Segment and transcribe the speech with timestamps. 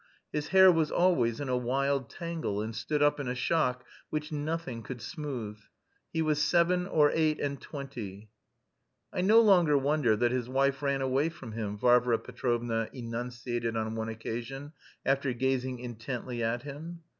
[0.33, 4.31] His hair was always in a wild tangle and stood up in a shock which
[4.31, 5.59] nothing could smooth.
[6.11, 8.31] He was seven or eight and twenty.
[9.13, 13.93] "I no longer wonder that his wife ran away from him," Varvara Petrovna enunciated on
[13.93, 14.73] one occasion
[15.05, 17.01] after gazing intently at him.